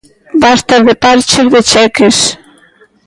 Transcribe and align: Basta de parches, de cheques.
Basta 0.43 0.75
de 0.87 0.95
parches, 1.03 1.47
de 1.53 1.61
cheques. 1.71 2.17